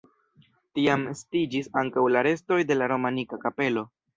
Tiam 0.77 1.03
estiĝis 1.11 1.69
ankaŭ 1.83 2.07
la 2.17 2.25
restoj 2.31 2.61
de 2.73 2.79
la 2.81 2.91
romanika 2.95 3.41
kapelo. 3.47 3.87